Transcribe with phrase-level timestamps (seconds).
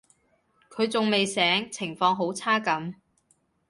[0.71, 2.95] 佢仲未醒，情況好差噉